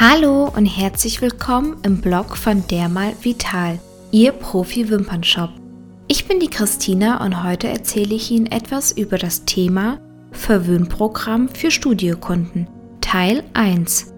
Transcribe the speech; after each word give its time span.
Hallo 0.00 0.50
und 0.56 0.64
herzlich 0.64 1.20
willkommen 1.20 1.76
im 1.82 2.00
Blog 2.00 2.38
von 2.38 2.66
Dermal 2.66 3.12
Vital, 3.20 3.78
Ihr 4.10 4.32
Profi-Wimpernshop. 4.32 5.50
Ich 6.08 6.26
bin 6.26 6.40
die 6.40 6.48
Christina 6.48 7.22
und 7.22 7.44
heute 7.44 7.68
erzähle 7.68 8.14
ich 8.14 8.30
Ihnen 8.30 8.46
etwas 8.46 8.92
über 8.92 9.18
das 9.18 9.44
Thema 9.44 10.00
Verwöhnprogramm 10.32 11.50
für 11.50 11.70
Studiokunden, 11.70 12.68
Teil 13.02 13.44
1. 13.52 14.14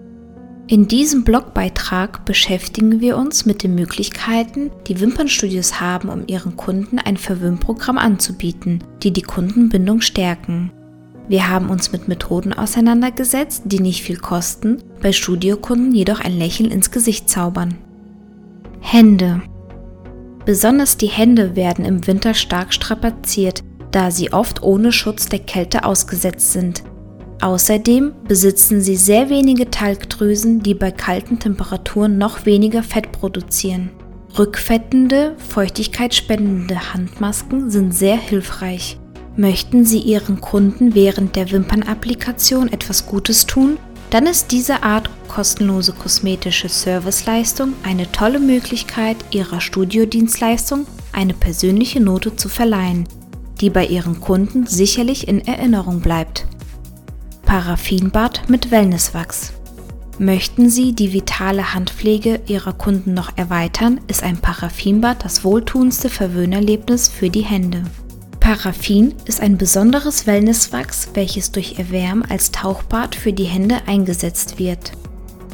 In 0.67 0.87
diesem 0.87 1.25
Blogbeitrag 1.25 2.23
beschäftigen 2.23 3.01
wir 3.01 3.17
uns 3.17 3.45
mit 3.45 3.61
den 3.61 3.75
Möglichkeiten, 3.75 4.71
die 4.87 5.01
Wimpernstudios 5.01 5.81
haben, 5.81 6.07
um 6.07 6.23
ihren 6.25 6.55
Kunden 6.55 6.99
ein 6.99 7.17
Verwöhnprogramm 7.17 7.97
anzubieten, 7.97 8.81
die 9.03 9.11
die 9.11 9.23
Kundenbindung 9.23 9.99
stärken. 9.99 10.71
Wir 11.27 11.49
haben 11.49 11.69
uns 11.69 11.91
mit 11.91 12.07
Methoden 12.07 12.53
auseinandergesetzt, 12.53 13.63
die 13.65 13.79
nicht 13.79 14.03
viel 14.03 14.17
kosten, 14.17 14.83
bei 15.01 15.11
Studiokunden 15.11 15.93
jedoch 15.93 16.19
ein 16.19 16.37
Lächeln 16.37 16.69
ins 16.69 16.91
Gesicht 16.91 17.29
zaubern. 17.29 17.75
Hände. 18.79 19.41
Besonders 20.45 20.97
die 20.97 21.07
Hände 21.07 21.55
werden 21.55 21.85
im 21.85 22.05
Winter 22.05 22.35
stark 22.35 22.73
strapaziert, 22.73 23.63
da 23.89 24.11
sie 24.11 24.31
oft 24.31 24.61
ohne 24.61 24.91
Schutz 24.91 25.27
der 25.27 25.39
Kälte 25.39 25.83
ausgesetzt 25.85 26.53
sind. 26.53 26.83
Außerdem 27.41 28.13
besitzen 28.27 28.81
sie 28.81 28.95
sehr 28.95 29.29
wenige 29.29 29.69
Talgdrüsen, 29.69 30.61
die 30.61 30.73
bei 30.75 30.91
kalten 30.91 31.39
Temperaturen 31.39 32.17
noch 32.17 32.45
weniger 32.45 32.83
Fett 32.83 33.11
produzieren. 33.11 33.89
Rückfettende, 34.37 35.35
feuchtigkeitsspendende 35.37 36.93
Handmasken 36.93 37.69
sind 37.71 37.93
sehr 37.93 38.17
hilfreich. 38.17 38.99
Möchten 39.37 39.83
Sie 39.83 39.99
Ihren 39.99 40.39
Kunden 40.39 40.95
während 40.95 41.35
der 41.35 41.51
Wimpernapplikation 41.51 42.71
etwas 42.71 43.05
Gutes 43.05 43.45
tun? 43.45 43.77
Dann 44.09 44.27
ist 44.27 44.51
diese 44.51 44.83
Art 44.83 45.09
kostenlose 45.27 45.91
kosmetische 45.91 46.69
Serviceleistung 46.69 47.73
eine 47.83 48.09
tolle 48.13 48.39
Möglichkeit, 48.39 49.17
Ihrer 49.31 49.59
Studiodienstleistung 49.59 50.85
eine 51.11 51.33
persönliche 51.33 51.99
Note 51.99 52.37
zu 52.37 52.47
verleihen, 52.47 53.09
die 53.59 53.69
bei 53.69 53.85
Ihren 53.85 54.21
Kunden 54.21 54.67
sicherlich 54.67 55.27
in 55.27 55.45
Erinnerung 55.45 55.99
bleibt. 55.99 56.45
Paraffinbad 57.43 58.47
mit 58.47 58.71
Wellnesswachs. 58.71 59.51
Möchten 60.17 60.69
Sie 60.69 60.93
die 60.93 61.11
vitale 61.11 61.73
Handpflege 61.73 62.39
Ihrer 62.47 62.71
Kunden 62.71 63.13
noch 63.13 63.37
erweitern, 63.37 63.99
ist 64.07 64.23
ein 64.23 64.37
Paraffinbad 64.37 65.25
das 65.25 65.43
wohltuendste 65.43 66.07
Verwöhnerlebnis 66.07 67.09
für 67.09 67.29
die 67.29 67.43
Hände. 67.43 67.83
Paraffin 68.45 69.15
ist 69.25 69.41
ein 69.41 69.57
besonderes 69.57 70.27
Wellnesswachs, 70.27 71.09
welches 71.15 71.51
durch 71.51 71.79
Erwärmen 71.79 72.23
als 72.29 72.51
Tauchbad 72.51 73.15
für 73.15 73.33
die 73.33 73.45
Hände 73.45 73.77
eingesetzt 73.87 74.59
wird. 74.59 74.91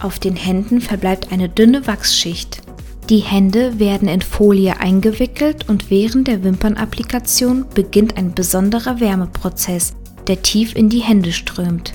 Auf 0.01 0.19
den 0.19 0.35
Händen 0.35 0.81
verbleibt 0.81 1.31
eine 1.31 1.47
dünne 1.47 1.87
Wachsschicht. 1.87 2.61
Die 3.09 3.19
Hände 3.19 3.79
werden 3.79 4.09
in 4.09 4.19
Folie 4.19 4.77
eingewickelt 4.81 5.69
und 5.69 5.89
während 5.89 6.27
der 6.27 6.43
Wimpernapplikation 6.43 7.63
beginnt 7.73 8.17
ein 8.17 8.33
besonderer 8.35 8.99
Wärmeprozess, 8.99 9.93
der 10.27 10.41
tief 10.41 10.75
in 10.75 10.89
die 10.89 10.99
Hände 10.99 11.31
strömt. 11.31 11.93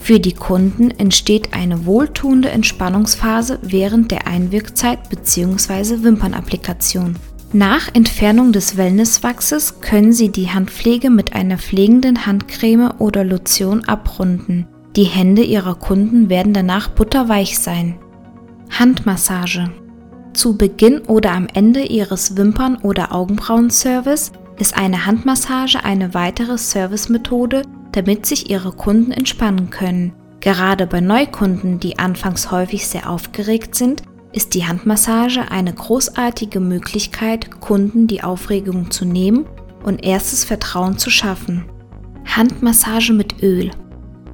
Für 0.00 0.20
die 0.20 0.32
Kunden 0.32 0.90
entsteht 0.90 1.52
eine 1.52 1.84
wohltuende 1.84 2.48
Entspannungsphase 2.48 3.58
während 3.60 4.10
der 4.10 4.26
Einwirkzeit 4.26 5.10
bzw. 5.10 6.02
Wimpernapplikation. 6.02 7.16
Nach 7.52 7.92
Entfernung 7.92 8.52
des 8.52 8.76
Wellnesswachses 8.76 9.80
können 9.80 10.12
Sie 10.12 10.28
die 10.28 10.50
Handpflege 10.50 11.10
mit 11.10 11.32
einer 11.32 11.58
pflegenden 11.58 12.24
Handcreme 12.24 12.92
oder 12.98 13.24
Lotion 13.24 13.82
abrunden. 13.86 14.68
Die 14.94 15.04
Hände 15.04 15.42
Ihrer 15.42 15.74
Kunden 15.74 16.28
werden 16.28 16.52
danach 16.52 16.90
butterweich 16.90 17.58
sein. 17.58 17.98
Handmassage. 18.70 19.68
Zu 20.32 20.56
Beginn 20.56 21.00
oder 21.00 21.32
am 21.32 21.48
Ende 21.52 21.82
Ihres 21.82 22.36
Wimpern- 22.36 22.78
oder 22.82 23.12
Augenbrauenservice 23.12 24.30
ist 24.60 24.76
eine 24.76 25.04
Handmassage 25.04 25.82
eine 25.82 26.14
weitere 26.14 26.56
Servicemethode, 26.56 27.62
damit 27.90 28.26
sich 28.26 28.48
Ihre 28.48 28.70
Kunden 28.70 29.10
entspannen 29.10 29.70
können. 29.70 30.12
Gerade 30.38 30.86
bei 30.86 31.00
Neukunden, 31.00 31.80
die 31.80 31.98
anfangs 31.98 32.52
häufig 32.52 32.86
sehr 32.86 33.10
aufgeregt 33.10 33.74
sind, 33.74 34.04
ist 34.32 34.54
die 34.54 34.66
Handmassage 34.66 35.50
eine 35.50 35.72
großartige 35.72 36.60
Möglichkeit, 36.60 37.60
Kunden 37.60 38.06
die 38.06 38.22
Aufregung 38.22 38.90
zu 38.90 39.04
nehmen 39.04 39.46
und 39.82 40.04
erstes 40.04 40.44
Vertrauen 40.44 40.98
zu 40.98 41.10
schaffen. 41.10 41.64
Handmassage 42.24 43.12
mit 43.12 43.42
Öl. 43.42 43.70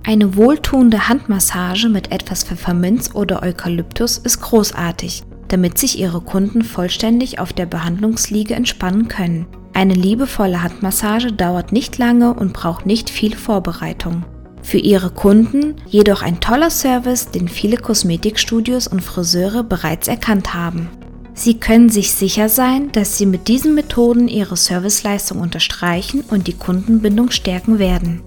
Eine 0.05 0.37
wohltuende 0.37 1.09
Handmassage 1.09 1.89
mit 1.89 2.13
etwas 2.13 2.45
Pfefferminz 2.45 3.15
oder 3.15 3.43
Eukalyptus 3.43 4.19
ist 4.19 4.41
großartig, 4.41 5.25
damit 5.49 5.79
sich 5.79 5.99
Ihre 5.99 6.21
Kunden 6.21 6.63
vollständig 6.63 7.39
auf 7.39 7.53
der 7.53 7.67
Behandlungsliege 7.67 8.55
entspannen 8.55 9.09
können. 9.09 9.47
Eine 9.73 9.95
liebevolle 9.95 10.63
Handmassage 10.63 11.33
dauert 11.33 11.73
nicht 11.73 11.99
lange 11.99 12.35
und 12.35 12.53
braucht 12.53 12.87
nicht 12.87 13.11
viel 13.11 13.35
Vorbereitung. 13.35 14.25
Für 14.67 14.79
ihre 14.79 15.11
Kunden 15.11 15.77
jedoch 15.87 16.23
ein 16.23 16.41
toller 16.41 16.71
Service, 16.71 17.31
den 17.31 17.47
viele 17.47 17.77
Kosmetikstudios 17.77 18.89
und 18.89 19.01
Friseure 19.01 19.63
bereits 19.63 20.09
erkannt 20.09 20.55
haben. 20.55 20.89
Sie 21.35 21.61
können 21.61 21.89
sich 21.89 22.11
sicher 22.11 22.49
sein, 22.49 22.91
dass 22.91 23.17
Sie 23.17 23.27
mit 23.27 23.47
diesen 23.47 23.77
Methoden 23.77 24.27
Ihre 24.27 24.57
Serviceleistung 24.57 25.39
unterstreichen 25.39 26.25
und 26.31 26.49
die 26.49 26.55
Kundenbindung 26.55 27.31
stärken 27.31 27.79
werden. 27.79 28.23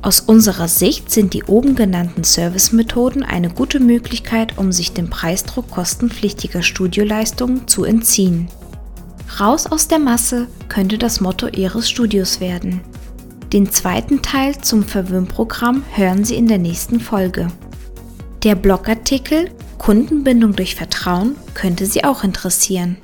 Aus 0.00 0.20
unserer 0.20 0.68
Sicht 0.68 1.10
sind 1.10 1.34
die 1.34 1.44
oben 1.44 1.74
genannten 1.74 2.24
Servicemethoden 2.24 3.22
eine 3.22 3.50
gute 3.50 3.78
Möglichkeit, 3.78 4.56
um 4.56 4.72
sich 4.72 4.94
dem 4.94 5.10
Preisdruck 5.10 5.70
kostenpflichtiger 5.70 6.62
Studioleistungen 6.62 7.68
zu 7.68 7.84
entziehen. 7.84 8.48
Raus 9.38 9.66
aus 9.66 9.86
der 9.86 9.98
Masse 9.98 10.48
könnte 10.70 10.96
das 10.96 11.20
Motto 11.20 11.48
Ihres 11.48 11.90
Studios 11.90 12.40
werden. 12.40 12.80
Den 13.54 13.70
zweiten 13.70 14.20
Teil 14.20 14.60
zum 14.60 14.82
Verwöhnprogramm 14.82 15.84
hören 15.92 16.24
Sie 16.24 16.34
in 16.34 16.48
der 16.48 16.58
nächsten 16.58 16.98
Folge. 16.98 17.46
Der 18.42 18.56
Blogartikel 18.56 19.48
Kundenbindung 19.78 20.56
durch 20.56 20.74
Vertrauen 20.74 21.36
könnte 21.54 21.86
Sie 21.86 22.02
auch 22.02 22.24
interessieren. 22.24 22.96